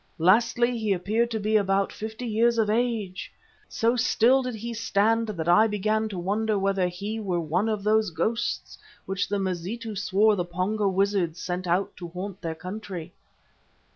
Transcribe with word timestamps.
Lastly, 0.17 0.79
he 0.79 0.93
appeared 0.93 1.29
to 1.29 1.39
be 1.39 1.55
about 1.55 1.91
fifty 1.93 2.25
years 2.25 2.57
of 2.57 2.71
age. 2.71 3.31
So 3.69 3.95
still 3.95 4.41
did 4.41 4.55
he 4.55 4.73
stand 4.73 5.27
that 5.27 5.47
I 5.47 5.67
began 5.67 6.09
to 6.09 6.17
wonder 6.17 6.57
whether 6.57 6.87
he 6.87 7.19
were 7.19 7.39
one 7.39 7.69
of 7.69 7.83
those 7.83 8.09
ghosts 8.09 8.79
which 9.05 9.29
the 9.29 9.37
Mazitu 9.37 9.95
swore 9.95 10.35
the 10.35 10.43
Pongo 10.43 10.87
wizards 10.87 11.39
send 11.39 11.67
out 11.67 11.95
to 11.97 12.07
haunt 12.07 12.41
their 12.41 12.55
country. 12.55 13.13